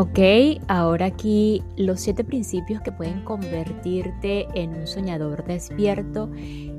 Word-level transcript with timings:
Ok, 0.00 0.18
ahora 0.66 1.04
aquí 1.04 1.62
los 1.76 2.00
siete 2.00 2.24
principios 2.24 2.80
que 2.80 2.90
pueden 2.90 3.22
convertirte 3.22 4.48
en 4.54 4.74
un 4.74 4.86
soñador 4.86 5.44
despierto 5.44 6.30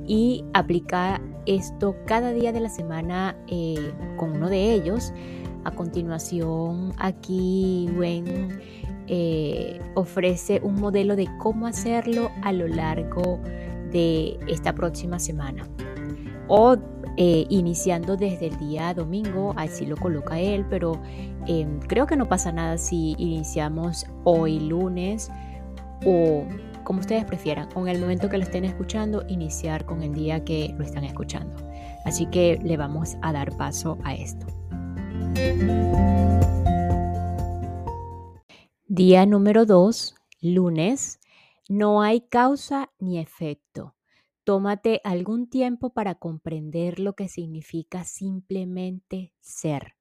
y 0.07 0.43
aplicar 0.55 1.21
esto 1.45 1.95
cada 2.07 2.33
día 2.33 2.51
de 2.51 2.61
la 2.61 2.69
semana 2.69 3.35
eh, 3.45 3.93
con 4.17 4.31
uno 4.31 4.49
de 4.49 4.73
ellos 4.73 5.13
a 5.65 5.69
continuación, 5.69 6.93
aquí 6.97 7.87
Gwen 7.95 8.59
eh, 9.05 9.79
ofrece 9.93 10.59
un 10.63 10.81
modelo 10.81 11.15
de 11.15 11.27
cómo 11.37 11.67
hacerlo 11.67 12.31
a 12.41 12.51
lo 12.51 12.67
largo 12.67 13.39
de 13.91 14.39
esta 14.47 14.73
próxima 14.73 15.19
semana. 15.19 15.67
O 16.47 16.75
eh, 17.17 17.45
iniciando 17.49 18.17
desde 18.17 18.47
el 18.47 18.57
día 18.57 18.93
domingo, 18.93 19.53
así 19.57 19.85
lo 19.85 19.97
coloca 19.97 20.39
él, 20.39 20.65
pero 20.69 21.01
em, 21.47 21.79
creo 21.79 22.07
que 22.07 22.15
no 22.15 22.27
pasa 22.27 22.51
nada 22.51 22.77
si 22.77 23.15
iniciamos 23.17 24.05
hoy 24.23 24.59
lunes 24.59 25.29
o 26.05 26.45
como 26.83 26.99
ustedes 26.99 27.25
prefieran, 27.25 27.69
con 27.69 27.87
el 27.87 27.99
momento 27.99 28.29
que 28.29 28.37
lo 28.37 28.43
estén 28.43 28.65
escuchando, 28.65 29.23
iniciar 29.27 29.85
con 29.85 30.01
el 30.01 30.13
día 30.13 30.43
que 30.43 30.73
lo 30.77 30.83
están 30.83 31.03
escuchando. 31.03 31.55
Así 32.05 32.25
que 32.25 32.59
le 32.63 32.77
vamos 32.77 33.17
a 33.21 33.31
dar 33.31 33.55
paso 33.55 33.97
a 34.03 34.15
esto. 34.15 34.47
Día 38.87 39.25
número 39.25 39.65
2, 39.65 40.15
lunes. 40.41 41.19
No 41.69 42.01
hay 42.01 42.21
causa 42.21 42.89
ni 42.99 43.19
efecto. 43.19 43.95
Tómate 44.43 45.01
algún 45.03 45.47
tiempo 45.47 45.91
para 45.91 46.15
comprender 46.15 46.99
lo 46.99 47.13
que 47.13 47.27
significa 47.27 48.03
simplemente 48.05 49.33
ser. 49.39 49.95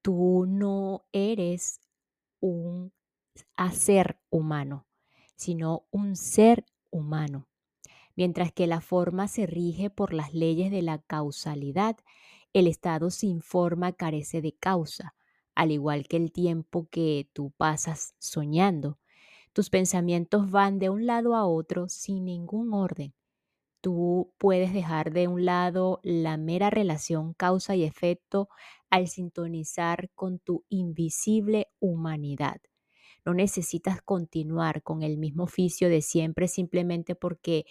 Tú 0.00 0.46
no 0.48 1.04
eres 1.12 1.80
un 2.40 2.92
hacer 3.56 4.18
humano, 4.30 4.86
sino 5.34 5.86
un 5.90 6.16
ser 6.16 6.64
humano. 6.90 7.46
Mientras 8.14 8.52
que 8.52 8.66
la 8.66 8.80
forma 8.80 9.28
se 9.28 9.44
rige 9.44 9.90
por 9.90 10.14
las 10.14 10.32
leyes 10.32 10.70
de 10.70 10.80
la 10.80 11.02
causalidad, 11.02 11.98
el 12.54 12.66
estado 12.66 13.10
sin 13.10 13.42
forma 13.42 13.92
carece 13.92 14.40
de 14.40 14.52
causa, 14.52 15.14
al 15.54 15.72
igual 15.72 16.08
que 16.08 16.16
el 16.16 16.32
tiempo 16.32 16.88
que 16.90 17.28
tú 17.34 17.52
pasas 17.58 18.14
soñando. 18.18 18.98
Tus 19.52 19.68
pensamientos 19.68 20.50
van 20.50 20.78
de 20.78 20.88
un 20.88 21.04
lado 21.04 21.34
a 21.34 21.46
otro 21.46 21.90
sin 21.90 22.24
ningún 22.24 22.72
orden. 22.72 23.12
Tú 23.86 24.32
puedes 24.38 24.72
dejar 24.74 25.12
de 25.12 25.28
un 25.28 25.44
lado 25.44 26.00
la 26.02 26.36
mera 26.36 26.70
relación 26.70 27.34
causa 27.34 27.76
y 27.76 27.84
efecto 27.84 28.48
al 28.90 29.06
sintonizar 29.06 30.10
con 30.16 30.40
tu 30.40 30.64
invisible 30.68 31.68
humanidad. 31.78 32.60
No 33.24 33.32
necesitas 33.34 34.02
continuar 34.02 34.82
con 34.82 35.02
el 35.04 35.18
mismo 35.18 35.44
oficio 35.44 35.88
de 35.88 36.02
siempre 36.02 36.48
simplemente 36.48 37.14
porque 37.14 37.64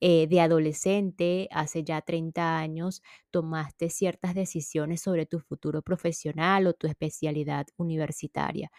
eh, 0.00 0.26
de 0.28 0.40
adolescente, 0.40 1.48
hace 1.52 1.84
ya 1.84 2.02
30 2.02 2.58
años, 2.58 3.02
tomaste 3.30 3.90
ciertas 3.90 4.34
decisiones 4.34 5.02
sobre 5.02 5.26
tu 5.26 5.40
futuro 5.40 5.82
profesional 5.82 6.66
o 6.68 6.74
tu 6.74 6.88
especialidad 6.88 7.66
universitaria. 7.76 8.70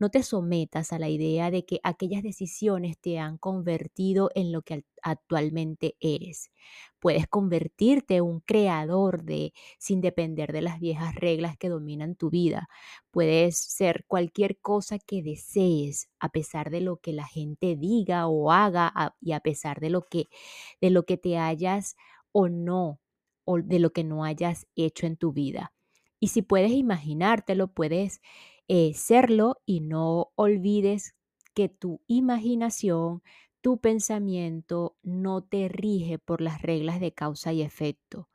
No 0.00 0.10
te 0.10 0.22
sometas 0.22 0.92
a 0.92 0.98
la 0.98 1.08
idea 1.08 1.50
de 1.50 1.64
que 1.64 1.78
aquellas 1.84 2.22
decisiones 2.22 2.98
te 2.98 3.18
han 3.18 3.38
convertido 3.38 4.30
en 4.34 4.50
lo 4.52 4.62
que 4.62 4.84
actualmente 5.02 5.96
eres. 6.00 6.50
Puedes 6.98 7.28
convertirte 7.28 8.16
en 8.16 8.24
un 8.24 8.40
creador 8.40 9.22
de 9.24 9.52
sin 9.78 10.00
depender 10.00 10.52
de 10.52 10.62
las 10.62 10.80
viejas 10.80 11.14
reglas 11.14 11.56
que 11.56 11.68
dominan 11.68 12.16
tu 12.16 12.28
vida. 12.30 12.68
Puedes 13.10 13.56
ser 13.58 14.04
cualquier 14.08 14.58
cosa 14.60 14.98
que 14.98 15.22
desees 15.22 16.08
a 16.18 16.28
pesar 16.30 16.70
de 16.70 16.80
lo 16.80 16.96
que 16.96 17.12
la 17.12 17.26
gente 17.26 17.76
diga 17.76 18.26
o 18.26 18.50
haga 18.50 18.92
y 19.20 19.32
a 19.32 19.40
pesar 19.40 19.80
de 19.80 19.90
lo 19.90 20.02
que 20.08 20.28
de 20.80 20.90
lo 20.90 21.04
que 21.04 21.16
te 21.16 21.38
hayas 21.38 21.96
o 22.32 22.48
no 22.48 23.00
o 23.44 23.58
de 23.58 23.78
lo 23.78 23.92
que 23.92 24.04
no 24.04 24.24
hayas 24.24 24.66
hecho 24.74 25.06
en 25.06 25.16
tu 25.16 25.32
vida. 25.32 25.72
Y 26.20 26.28
si 26.28 26.42
puedes 26.42 26.72
imaginártelo, 26.72 27.68
puedes 27.68 28.20
eh, 28.68 28.92
serlo 28.94 29.56
y 29.66 29.80
no 29.80 30.32
olvides 30.36 31.14
que 31.54 31.68
tu 31.68 32.00
imaginación, 32.06 33.22
tu 33.60 33.78
pensamiento 33.78 34.96
no 35.02 35.42
te 35.42 35.68
rige 35.68 36.18
por 36.18 36.40
las 36.40 36.62
reglas 36.62 37.00
de 37.00 37.12
causa 37.12 37.52
y 37.52 37.62
efecto. 37.62 38.28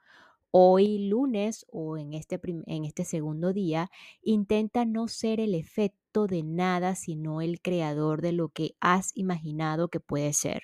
Hoy 0.51 1.09
lunes 1.09 1.65
o 1.71 1.97
en 1.97 2.13
este, 2.13 2.39
en 2.65 2.85
este 2.85 3.05
segundo 3.05 3.53
día, 3.53 3.91
intenta 4.21 4.85
no 4.85 5.07
ser 5.07 5.39
el 5.39 5.55
efecto 5.55 6.27
de 6.27 6.43
nada, 6.43 6.95
sino 6.95 7.41
el 7.41 7.61
creador 7.61 8.21
de 8.21 8.31
lo 8.31 8.49
que 8.49 8.75
has 8.79 9.11
imaginado 9.15 9.89
que 9.89 9.99
puede 9.99 10.33
ser. 10.33 10.63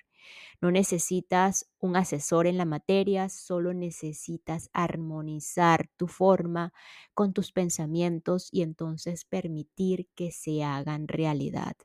No 0.61 0.71
necesitas 0.71 1.69
un 1.79 1.95
asesor 1.95 2.47
en 2.47 2.57
la 2.57 2.65
materia, 2.65 3.29
solo 3.29 3.73
necesitas 3.73 4.69
armonizar 4.73 5.89
tu 5.97 6.07
forma 6.07 6.73
con 7.13 7.33
tus 7.33 7.51
pensamientos 7.51 8.49
y 8.51 8.61
entonces 8.61 9.25
permitir 9.25 10.07
que 10.15 10.31
se 10.31 10.63
hagan 10.63 11.07
realidad. 11.07 11.75